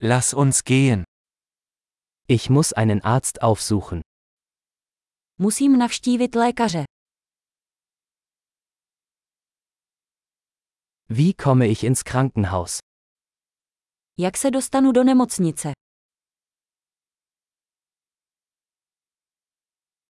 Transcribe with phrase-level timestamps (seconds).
[0.00, 1.04] Lass uns gehen.
[2.28, 4.00] Ich muss einen Arzt aufsuchen.
[5.38, 6.84] Musím navštívit lékaře.
[11.08, 12.78] Wie komme ich ins Krankenhaus?
[14.18, 15.72] Jak se dostanu do nemocnice?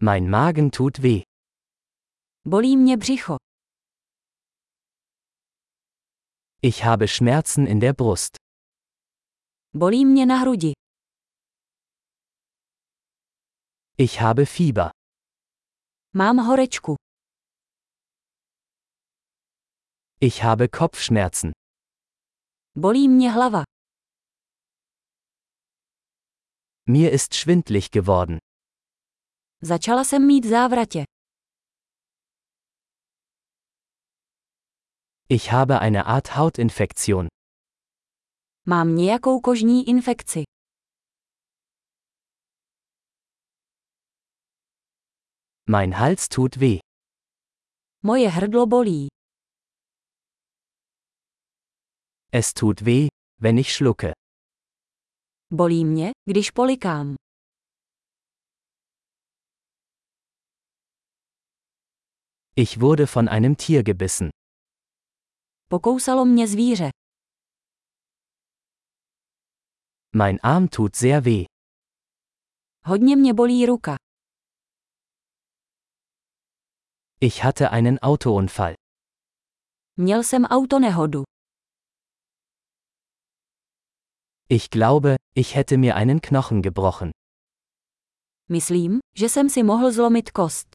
[0.02, 1.22] Mein Magen tut weh.
[2.44, 3.36] Bolí mě břicho.
[6.62, 8.47] Ich habe Schmerzen in der Brust.
[9.78, 10.72] Bolí mě na hrudi.
[13.98, 14.90] Ich habe Fieber.
[16.14, 16.94] Mám horečku.
[20.20, 21.52] Ich habe Kopfschmerzen.
[22.74, 23.62] Bolí mě hlava.
[26.88, 28.38] Mir ist schwindlig geworden.
[29.62, 31.04] Začala jsem mít závratě.
[35.28, 37.37] Ich habe eine Art Hautinfektion.
[38.70, 40.42] Mám nějakou kožní infekci.
[45.70, 46.78] Mein Hals tut weh.
[48.02, 49.06] Moje hrdlo bolí.
[52.32, 53.08] Es tut weh,
[53.40, 54.12] wenn ich schlucke.
[55.52, 57.14] Bolí mě, když polikám.
[62.56, 64.28] Ich wurde von einem Tier gebissen.
[65.68, 66.97] Pokousalo mě zvíře.
[70.14, 71.44] Mein Arm tut sehr weh.
[72.84, 73.96] Hodně mě bolí ruka.
[77.20, 78.74] Ich hatte einen Autounfall.
[79.96, 81.22] Měl jsem autonehodu.
[84.50, 87.10] Ich glaube, ich hätte mir einen Knochen gebrochen.
[88.48, 90.66] Myslím, že jsem si mohl zlomit kost.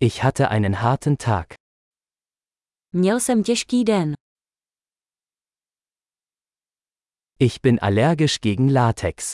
[0.00, 1.54] Ich hatte einen harten Tag.
[2.96, 4.14] Měl jsem těžký den.
[7.38, 9.32] Ich bin allergisch gegen Latex.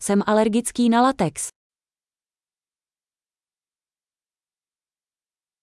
[0.00, 1.48] Jsem alergický na latex.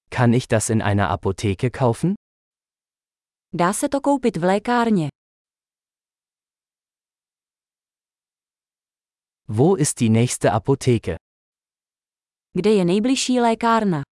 [0.10, 2.14] Kann ich das in einer Apotheke kaufen?
[3.54, 5.08] Dá se to koupit v lékárně.
[9.48, 11.16] Wo ist die nächste Apotheke?
[12.54, 14.11] Kde je nejbližší lékárna?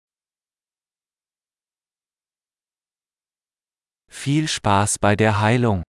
[4.25, 5.84] Viel Spaß bei der Heilung.